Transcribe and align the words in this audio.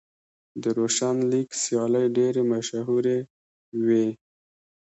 د 0.61 0.63
روشن 0.77 1.15
لیګ 1.31 1.49
سیالۍ 1.61 2.05
ډېرې 2.17 2.43
مشهورې 2.51 3.17
وې. 3.85 4.05